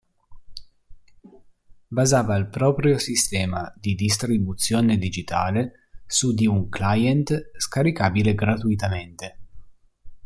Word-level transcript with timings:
Basava 1.87 2.35
il 2.35 2.47
proprio 2.47 2.97
sistema 2.97 3.71
di 3.79 3.93
distribuzione 3.93 4.97
digitale 4.97 5.89
su 6.07 6.33
di 6.33 6.47
un 6.47 6.69
Client 6.69 7.51
scaricabile 7.59 8.33
gratuitamente. 8.33 9.37